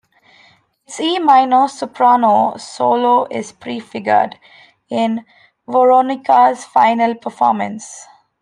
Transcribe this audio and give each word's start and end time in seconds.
Its 0.87 0.99
E 0.99 1.19
minor 1.19 1.67
soprano 1.67 2.57
solo 2.57 3.25
is 3.29 3.51
prefigured 3.51 4.35
in 4.89 5.23
Weronika's 5.67 6.65
final 6.65 7.13
performance. 7.13 8.07